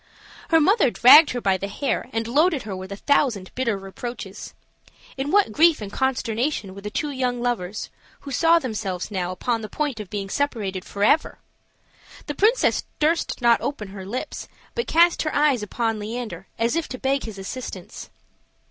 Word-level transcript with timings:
Her 0.49 0.59
mother 0.59 0.89
dragged 0.89 1.29
her 1.29 1.41
by 1.41 1.57
the 1.57 1.67
hair 1.67 2.09
and 2.11 2.25
loaded 2.27 2.63
her 2.63 2.75
with 2.75 2.91
a 2.91 2.95
thousand 2.97 3.51
bitter 3.53 3.77
reproaches. 3.77 4.55
In 5.15 5.29
what 5.29 5.51
grief 5.51 5.79
and 5.79 5.93
consternation 5.93 6.73
were 6.73 6.81
the 6.81 6.89
two 6.89 7.11
young 7.11 7.39
lovers, 7.39 7.91
who 8.21 8.31
saw 8.31 8.57
themselves 8.57 9.11
now 9.11 9.29
upon 9.31 9.61
the 9.61 9.69
point 9.69 9.99
of 9.99 10.09
being 10.09 10.27
separated 10.27 10.85
forever! 10.85 11.37
The 12.25 12.33
princess 12.33 12.83
durst 12.97 13.43
not 13.43 13.61
open 13.61 13.89
her 13.89 14.03
lips, 14.03 14.47
but 14.73 14.87
cast 14.87 15.21
her 15.21 15.35
eyes 15.35 15.61
upon 15.61 15.99
Leander, 15.99 16.47
as 16.57 16.75
if 16.75 16.87
to 16.87 16.97
beg 16.97 17.25
his 17.25 17.37
assistance. 17.37 18.09